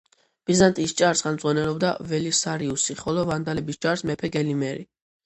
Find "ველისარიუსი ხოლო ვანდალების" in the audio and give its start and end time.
2.11-3.79